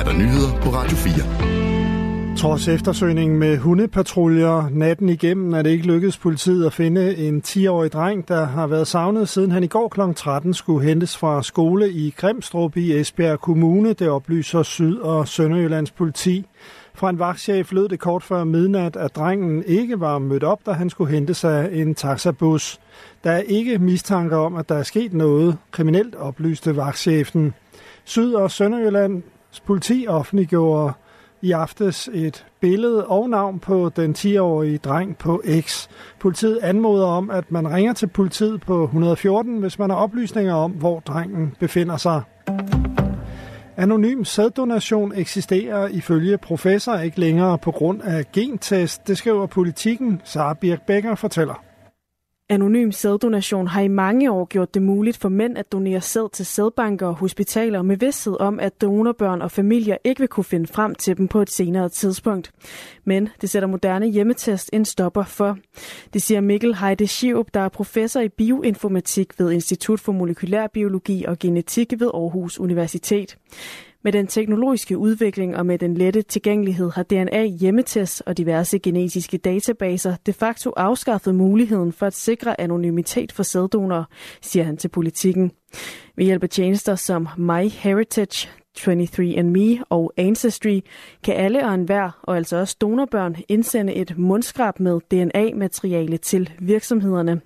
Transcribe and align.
er 0.00 0.04
der 0.04 0.12
nyheder 0.12 0.60
på 0.62 0.68
Radio 0.70 0.96
4. 0.96 2.36
Trods 2.36 2.68
eftersøgningen 2.68 3.38
med 3.38 3.56
hundepatruljer 3.58 4.68
natten 4.70 5.08
igennem 5.08 5.54
er 5.54 5.62
det 5.62 5.70
ikke 5.70 5.86
lykkedes 5.86 6.18
politiet 6.18 6.66
at 6.66 6.72
finde 6.72 7.16
en 7.16 7.42
10-årig 7.46 7.92
dreng, 7.92 8.28
der 8.28 8.44
har 8.44 8.66
været 8.66 8.86
savnet 8.86 9.28
siden 9.28 9.50
han 9.50 9.64
i 9.64 9.66
går 9.66 9.88
kl. 9.88 10.00
13 10.16 10.54
skulle 10.54 10.88
hentes 10.88 11.16
fra 11.16 11.42
skole 11.42 11.90
i 11.90 12.14
Grimstrup 12.16 12.76
i 12.76 13.00
Esbjerg 13.00 13.40
Kommune. 13.40 13.92
Det 13.92 14.08
oplyser 14.08 14.62
Syd- 14.62 14.98
og 14.98 15.28
Sønderjyllands 15.28 15.90
politi. 15.90 16.46
Fra 16.94 17.10
en 17.10 17.18
vagtchef 17.18 17.72
lød 17.72 17.88
det 17.88 17.98
kort 17.98 18.22
før 18.22 18.44
midnat, 18.44 18.96
at 18.96 19.16
drengen 19.16 19.64
ikke 19.66 20.00
var 20.00 20.18
mødt 20.18 20.44
op, 20.44 20.66
da 20.66 20.72
han 20.72 20.90
skulle 20.90 21.14
hente 21.14 21.34
sig 21.34 21.70
en 21.72 21.94
taxabus. 21.94 22.80
Der 23.24 23.30
er 23.30 23.38
ikke 23.38 23.78
mistanke 23.78 24.36
om, 24.36 24.56
at 24.56 24.68
der 24.68 24.74
er 24.74 24.82
sket 24.82 25.12
noget 25.12 25.56
kriminelt, 25.70 26.14
oplyste 26.14 26.76
vagtchefen. 26.76 27.54
Syd- 28.04 28.34
og 28.34 28.50
Sønderjylland 28.50 29.22
politi 29.66 30.06
offentliggjorde 30.08 30.92
i 31.42 31.52
aftes 31.52 32.10
et 32.12 32.46
billede 32.60 33.06
og 33.06 33.30
navn 33.30 33.58
på 33.58 33.90
den 33.96 34.14
10-årige 34.18 34.78
dreng 34.78 35.18
på 35.18 35.42
X. 35.60 35.88
Politiet 36.18 36.58
anmoder 36.62 37.06
om, 37.06 37.30
at 37.30 37.50
man 37.50 37.72
ringer 37.72 37.92
til 37.92 38.06
politiet 38.06 38.60
på 38.60 38.84
114, 38.84 39.58
hvis 39.58 39.78
man 39.78 39.90
har 39.90 39.96
oplysninger 39.96 40.54
om, 40.54 40.70
hvor 40.70 41.00
drengen 41.00 41.54
befinder 41.60 41.96
sig. 41.96 42.22
Anonym 43.76 44.24
sæddonation 44.24 45.12
eksisterer 45.14 45.88
ifølge 45.88 46.38
professor 46.38 46.96
ikke 46.96 47.20
længere 47.20 47.58
på 47.58 47.70
grund 47.70 48.02
af 48.02 48.32
gentest. 48.32 49.06
Det 49.08 49.18
skriver 49.18 49.46
politikken. 49.46 50.20
Sara 50.24 50.54
Birk 50.54 50.86
Becker 50.86 51.14
fortæller. 51.14 51.69
Anonym 52.50 52.90
sæddonation 52.90 53.66
har 53.66 53.80
i 53.80 53.88
mange 53.88 54.32
år 54.32 54.44
gjort 54.44 54.74
det 54.74 54.82
muligt 54.82 55.16
for 55.16 55.28
mænd 55.28 55.58
at 55.58 55.72
donere 55.72 56.00
sæd 56.00 56.30
til 56.32 56.46
sædbanker 56.46 57.06
og 57.06 57.14
hospitaler 57.14 57.82
med 57.82 57.96
vidsthed 57.96 58.40
om, 58.40 58.60
at 58.60 58.80
donorbørn 58.80 59.42
og 59.42 59.50
familier 59.50 59.96
ikke 60.04 60.18
vil 60.18 60.28
kunne 60.28 60.44
finde 60.44 60.66
frem 60.66 60.94
til 60.94 61.16
dem 61.16 61.28
på 61.28 61.42
et 61.42 61.50
senere 61.50 61.88
tidspunkt. 61.88 62.52
Men 63.04 63.28
det 63.40 63.50
sætter 63.50 63.68
moderne 63.68 64.06
hjemmetest 64.06 64.70
en 64.72 64.84
stopper 64.84 65.24
for. 65.24 65.58
Det 66.12 66.22
siger 66.22 66.40
Mikkel 66.40 66.74
Heide 66.74 67.06
Schiup, 67.06 67.46
der 67.54 67.60
er 67.60 67.68
professor 67.68 68.20
i 68.20 68.28
bioinformatik 68.28 69.38
ved 69.38 69.50
Institut 69.50 70.00
for 70.00 70.12
Molekylær 70.12 70.66
Biologi 70.66 71.24
og 71.24 71.38
Genetik 71.38 71.92
ved 71.98 72.10
Aarhus 72.14 72.60
Universitet. 72.60 73.36
Med 74.04 74.12
den 74.12 74.26
teknologiske 74.26 74.98
udvikling 74.98 75.56
og 75.56 75.66
med 75.66 75.78
den 75.78 75.94
lette 75.94 76.22
tilgængelighed 76.22 76.90
har 76.90 77.02
DNA 77.02 77.44
hjemmetest 77.44 78.22
og 78.26 78.38
diverse 78.38 78.78
genetiske 78.78 79.38
databaser 79.38 80.16
de 80.26 80.32
facto 80.32 80.72
afskaffet 80.76 81.34
muligheden 81.34 81.92
for 81.92 82.06
at 82.06 82.14
sikre 82.14 82.60
anonymitet 82.60 83.32
for 83.32 83.42
sæddonorer, 83.42 84.04
siger 84.42 84.64
han 84.64 84.76
til 84.76 84.88
politikken. 84.88 85.50
Ved 86.16 86.24
hjælp 86.24 86.42
af 86.42 86.48
tjenester 86.48 86.94
som 86.94 87.28
MyHeritage, 87.38 88.48
23andMe 88.80 89.82
og 89.88 90.12
Ancestry 90.16 90.80
kan 91.24 91.34
alle 91.34 91.66
og 91.66 91.74
enhver, 91.74 92.20
og 92.22 92.36
altså 92.36 92.56
også 92.56 92.76
donorbørn, 92.80 93.36
indsende 93.48 93.94
et 93.94 94.18
mundskrab 94.18 94.80
med 94.80 95.00
DNA-materiale 95.10 96.16
til 96.16 96.50
virksomhederne. 96.58 97.40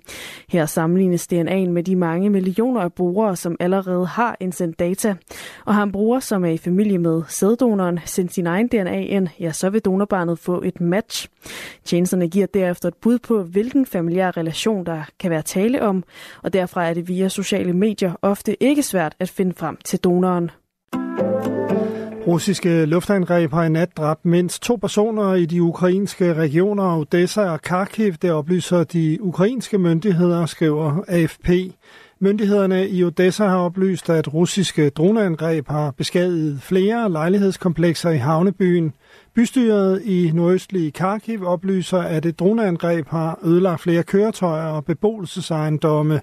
Her 0.49 0.65
sammenlignes 0.65 1.27
DNA'en 1.33 1.69
med 1.69 1.83
de 1.83 1.95
mange 1.95 2.29
millioner 2.29 2.81
af 2.81 2.93
brugere, 2.93 3.35
som 3.35 3.55
allerede 3.59 4.05
har 4.05 4.37
indsendt 4.39 4.79
data. 4.79 5.15
Og 5.65 5.75
har 5.75 5.83
en 5.83 5.91
bruger, 5.91 6.19
som 6.19 6.45
er 6.45 6.49
i 6.49 6.57
familie 6.57 6.97
med 6.97 7.21
sæddonoren, 7.27 7.99
sendt 8.05 8.33
sin 8.33 8.47
egen 8.47 8.67
DNA 8.67 8.99
ind, 8.99 9.27
ja, 9.39 9.51
så 9.51 9.69
vil 9.69 9.81
donorbarnet 9.81 10.39
få 10.39 10.61
et 10.61 10.81
match. 10.81 11.27
Tjenesterne 11.83 12.27
giver 12.27 12.47
derefter 12.47 12.87
et 12.87 12.95
bud 13.01 13.19
på, 13.19 13.43
hvilken 13.43 13.85
familiær 13.85 14.37
relation 14.37 14.85
der 14.85 15.03
kan 15.19 15.31
være 15.31 15.41
tale 15.41 15.81
om, 15.81 16.03
og 16.43 16.53
derfra 16.53 16.89
er 16.89 16.93
det 16.93 17.07
via 17.07 17.29
sociale 17.29 17.73
medier 17.73 18.13
ofte 18.21 18.63
ikke 18.63 18.83
svært 18.83 19.15
at 19.19 19.29
finde 19.29 19.53
frem 19.53 19.77
til 19.85 19.99
donoren. 19.99 20.51
Russiske 22.27 22.85
luftangreb 22.85 23.51
har 23.51 23.63
i 23.63 23.69
nat 23.69 23.97
dræbt 23.97 24.25
mindst 24.25 24.63
to 24.63 24.75
personer 24.75 25.33
i 25.33 25.45
de 25.45 25.61
ukrainske 25.61 26.33
regioner 26.33 26.97
Odessa 26.97 27.41
og 27.41 27.61
Kharkiv. 27.61 28.13
Det 28.13 28.31
oplyser 28.31 28.83
de 28.83 29.17
ukrainske 29.21 29.77
myndigheder, 29.77 30.45
skriver 30.45 31.03
AFP. 31.07 31.49
Myndighederne 32.25 32.89
i 32.89 33.03
Odessa 33.03 33.47
har 33.47 33.57
oplyst, 33.57 34.09
at 34.09 34.33
russiske 34.33 34.89
droneangreb 34.89 35.67
har 35.67 35.91
beskadiget 35.91 36.61
flere 36.61 37.11
lejlighedskomplekser 37.11 38.09
i 38.09 38.17
havnebyen. 38.17 38.93
Bystyret 39.35 40.01
i 40.01 40.31
nordøstlige 40.33 40.91
Kharkiv 40.91 41.43
oplyser, 41.43 41.97
at 41.97 42.25
et 42.25 42.39
droneangreb 42.39 43.07
har 43.07 43.39
ødelagt 43.43 43.81
flere 43.81 44.03
køretøjer 44.03 44.67
og 44.67 44.85
beboelsesejendomme. 44.85 46.21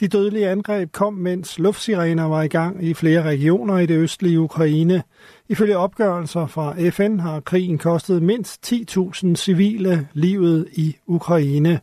De 0.00 0.08
dødelige 0.08 0.48
angreb 0.48 0.92
kom, 0.92 1.14
mens 1.14 1.58
luftsirener 1.58 2.24
var 2.24 2.42
i 2.42 2.48
gang 2.48 2.84
i 2.84 2.94
flere 2.94 3.22
regioner 3.22 3.78
i 3.78 3.86
det 3.86 3.96
østlige 3.96 4.40
Ukraine. 4.40 5.02
Ifølge 5.48 5.76
opgørelser 5.76 6.46
fra 6.46 6.74
FN 6.90 7.18
har 7.18 7.40
krigen 7.40 7.78
kostet 7.78 8.22
mindst 8.22 8.72
10.000 8.72 9.34
civile 9.34 10.08
livet 10.12 10.68
i 10.72 10.96
Ukraine. 11.06 11.80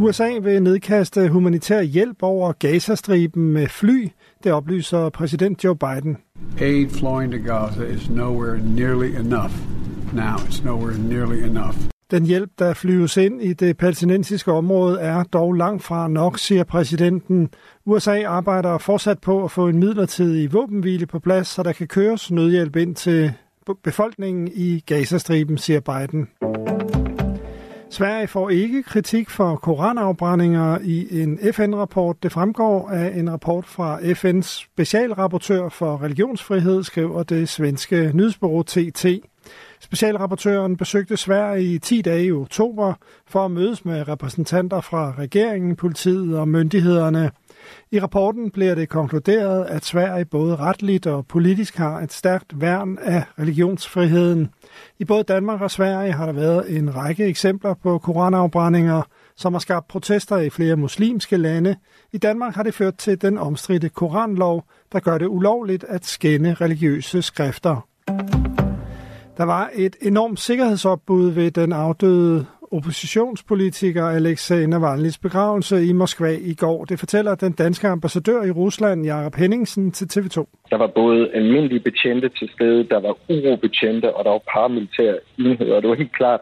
USA 0.00 0.38
vil 0.42 0.62
nedkaste 0.62 1.28
humanitær 1.28 1.82
hjælp 1.82 2.22
over 2.22 2.52
Gazastriben 2.52 3.52
med 3.52 3.66
fly. 3.68 4.08
Det 4.44 4.52
oplyser 4.52 5.08
præsident 5.08 5.64
Joe 5.64 5.76
Biden. 5.76 6.16
Aid 6.60 6.88
flowing 6.88 7.32
to 7.32 7.38
Gaza 7.38 7.82
is 7.84 8.10
nowhere 8.10 8.58
nearly 8.58 9.14
enough. 9.16 9.52
Now 10.14 10.36
it's 10.36 10.64
nowhere 10.64 10.98
nearly 10.98 11.42
enough. 11.42 11.76
Den 12.10 12.26
hjælp, 12.26 12.50
der 12.58 12.74
flyves 12.74 13.16
ind 13.16 13.42
i 13.42 13.52
det 13.52 13.76
palæstinensiske 13.76 14.52
område, 14.52 15.00
er 15.00 15.22
dog 15.22 15.54
langt 15.54 15.82
fra 15.82 16.08
nok, 16.08 16.38
siger 16.38 16.64
præsidenten. 16.64 17.48
USA 17.86 18.22
arbejder 18.26 18.78
fortsat 18.78 19.18
på 19.18 19.44
at 19.44 19.50
få 19.50 19.68
en 19.68 19.78
midlertidig 19.78 20.52
våbenhvile 20.52 21.06
på 21.06 21.18
plads, 21.18 21.48
så 21.48 21.62
der 21.62 21.72
kan 21.72 21.86
køres 21.86 22.30
nødhjælp 22.30 22.76
ind 22.76 22.94
til 22.94 23.32
befolkningen 23.84 24.48
i 24.54 24.82
Gazastriben, 24.86 25.58
siger 25.58 25.80
Biden. 25.80 26.28
Sverige 27.92 28.28
får 28.28 28.50
ikke 28.50 28.82
kritik 28.82 29.30
for 29.30 29.56
koranafbrændinger 29.56 30.78
i 30.82 31.22
en 31.22 31.38
FN-rapport. 31.52 32.22
Det 32.22 32.32
fremgår 32.32 32.90
af 32.90 33.12
en 33.18 33.32
rapport 33.32 33.66
fra 33.66 33.98
FN's 33.98 34.64
specialrapportør 34.72 35.68
for 35.68 36.02
religionsfrihed, 36.02 36.82
skriver 36.82 37.22
det 37.22 37.48
svenske 37.48 38.10
nyhedsbureau 38.14 38.62
TT. 38.62 39.06
Specialrapportøren 39.80 40.76
besøgte 40.76 41.16
Sverige 41.16 41.74
i 41.74 41.78
10 41.78 42.02
dage 42.02 42.24
i 42.24 42.32
oktober 42.32 42.94
for 43.26 43.44
at 43.44 43.50
mødes 43.50 43.84
med 43.84 44.08
repræsentanter 44.08 44.80
fra 44.80 45.14
regeringen, 45.18 45.76
politiet 45.76 46.38
og 46.38 46.48
myndighederne. 46.48 47.30
I 47.92 48.00
rapporten 48.00 48.50
bliver 48.50 48.74
det 48.74 48.88
konkluderet, 48.88 49.64
at 49.64 49.84
Sverige 49.84 50.24
både 50.24 50.56
retligt 50.56 51.06
og 51.06 51.26
politisk 51.26 51.76
har 51.76 52.00
et 52.00 52.12
stærkt 52.12 52.60
værn 52.60 52.98
af 53.02 53.24
religionsfriheden. 53.38 54.48
I 54.98 55.04
både 55.04 55.22
Danmark 55.22 55.60
og 55.60 55.70
Sverige 55.70 56.12
har 56.12 56.26
der 56.26 56.32
været 56.32 56.76
en 56.76 56.96
række 56.96 57.24
eksempler 57.24 57.74
på 57.74 57.98
koranafbrændinger, 57.98 59.02
som 59.36 59.52
har 59.52 59.60
skabt 59.60 59.88
protester 59.88 60.38
i 60.38 60.50
flere 60.50 60.76
muslimske 60.76 61.36
lande. 61.36 61.76
I 62.12 62.18
Danmark 62.18 62.54
har 62.54 62.62
det 62.62 62.74
ført 62.74 62.96
til 62.96 63.22
den 63.22 63.38
omstridte 63.38 63.88
koranlov, 63.88 64.64
der 64.92 65.00
gør 65.00 65.18
det 65.18 65.26
ulovligt 65.26 65.84
at 65.84 66.06
skænde 66.06 66.54
religiøse 66.54 67.22
skrifter. 67.22 67.86
Der 69.36 69.44
var 69.44 69.70
et 69.74 69.96
enormt 70.02 70.40
sikkerhedsopbud 70.40 71.30
ved 71.30 71.50
den 71.50 71.72
afdøde 71.72 72.46
oppositionspolitiker 72.72 74.04
Alexei 74.04 74.64
Navalny's 74.66 75.18
begravelse 75.22 75.84
i 75.84 75.92
Moskva 75.92 76.30
i 76.40 76.54
går. 76.54 76.84
Det 76.84 76.98
fortæller 76.98 77.34
den 77.34 77.52
danske 77.52 77.88
ambassadør 77.88 78.42
i 78.42 78.50
Rusland, 78.50 79.04
Jakob 79.04 79.34
Henningsen, 79.34 79.92
til 79.92 80.06
TV2. 80.14 80.36
Der 80.70 80.76
var 80.76 80.86
både 80.86 81.30
almindelige 81.34 81.80
betjente 81.80 82.28
til 82.28 82.50
stede, 82.54 82.84
der 82.84 83.00
var 83.00 83.14
urobetjente, 83.28 84.14
og 84.16 84.24
der 84.24 84.30
var 84.30 84.42
paramilitære 84.52 85.18
enheder. 85.38 85.76
Og 85.76 85.82
det 85.82 85.90
var 85.90 85.96
helt 85.96 86.16
klart, 86.16 86.40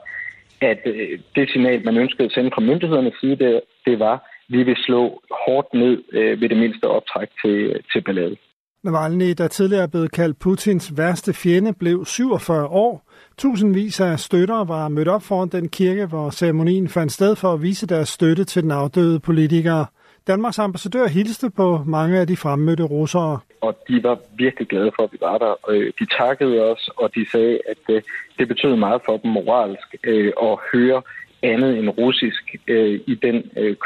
at 0.61 0.81
øh, 0.87 1.19
det 1.35 1.51
signal, 1.51 1.85
man 1.85 1.97
ønskede 1.97 2.25
at 2.25 2.33
sende 2.33 2.51
fra 2.55 2.61
myndighedernes 2.61 3.15
side, 3.21 3.37
det, 3.37 3.61
det 3.87 3.99
var, 3.99 4.15
at 4.15 4.21
vi 4.49 4.63
vil 4.63 4.77
slå 4.77 5.23
hårdt 5.45 5.75
ned 5.75 6.03
øh, 6.13 6.41
ved 6.41 6.49
det 6.49 6.59
mindste 6.59 6.85
optræk 6.85 7.29
til, 7.45 7.51
øh, 7.51 7.81
til 7.93 8.01
ballade. 8.01 8.37
Navalny, 8.85 9.35
der 9.39 9.49
tidligere 9.49 9.83
er 9.83 9.87
blevet 9.87 10.13
kaldt 10.13 10.39
Putins 10.39 10.93
værste 10.97 11.33
fjende, 11.33 11.73
blev 11.73 12.05
47 12.05 12.67
år. 12.67 13.11
Tusindvis 13.39 14.01
af 14.01 14.19
støtter 14.19 14.65
var 14.65 14.89
mødt 14.89 15.09
op 15.09 15.23
foran 15.23 15.49
den 15.49 15.69
kirke, 15.69 16.07
hvor 16.07 16.31
ceremonien 16.31 16.89
fandt 16.89 17.13
sted 17.13 17.37
for 17.37 17.53
at 17.53 17.63
vise 17.63 17.87
deres 17.87 18.09
støtte 18.09 18.45
til 18.45 18.63
den 18.63 18.71
afdøde 18.71 19.21
politiker. 19.21 19.85
Danmarks 20.27 20.59
ambassadør 20.59 21.07
hilste 21.07 21.51
på 21.51 21.85
mange 21.87 22.19
af 22.19 22.27
de 22.27 22.37
fremmødte 22.37 22.83
russere. 22.83 23.39
Og 23.61 23.79
de 23.89 24.03
var 24.03 24.19
virkelig 24.39 24.69
glade 24.69 24.91
for, 24.97 25.03
at 25.03 25.13
vi 25.13 25.19
var 25.21 25.39
der. 25.39 25.55
Øh, 25.71 25.93
de 26.01 26.07
takkede 26.07 26.61
os, 26.71 26.91
og 26.97 27.15
de 27.15 27.31
sagde, 27.31 27.59
at 27.69 27.77
det, 27.87 28.05
det 28.39 28.49
betød 28.49 28.77
meget 28.77 29.01
for 29.07 29.17
dem 29.17 29.31
moralsk 29.31 29.95
øh, 30.05 30.33
at 30.43 30.59
høre 30.73 31.03
andet 31.43 31.79
end 31.79 31.89
russisk 31.89 32.57
i 33.07 33.19
den 33.23 33.37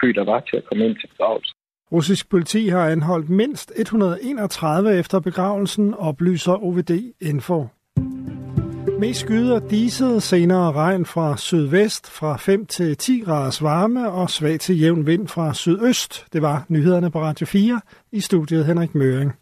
kø, 0.00 0.12
der 0.14 0.24
var 0.24 0.40
til 0.40 0.56
at 0.56 0.64
komme 0.64 0.84
ind 0.86 0.96
til 0.96 1.06
begravelsen. 1.06 1.51
Russisk 1.92 2.28
politi 2.28 2.68
har 2.68 2.88
anholdt 2.88 3.30
mindst 3.30 3.72
131 3.76 4.98
efter 4.98 5.20
begravelsen, 5.20 5.94
oplyser 5.94 6.64
OVD 6.64 6.90
Info. 7.20 7.66
Mest 8.98 9.20
skyder 9.20 9.58
diset, 9.68 10.22
senere 10.22 10.72
regn 10.72 11.06
fra 11.06 11.36
sydvest 11.36 12.10
fra 12.10 12.36
5 12.36 12.66
til 12.66 12.96
10 12.96 13.20
graders 13.20 13.62
varme 13.62 14.10
og 14.10 14.30
svag 14.30 14.60
til 14.60 14.80
jævn 14.80 15.06
vind 15.06 15.28
fra 15.28 15.54
sydøst. 15.54 16.26
Det 16.32 16.42
var 16.42 16.64
nyhederne 16.68 17.10
på 17.10 17.20
Radio 17.20 17.46
4 17.46 17.80
i 18.12 18.20
studiet 18.20 18.66
Henrik 18.66 18.94
Møring. 18.94 19.32